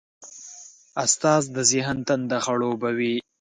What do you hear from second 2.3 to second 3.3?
خړوبوي.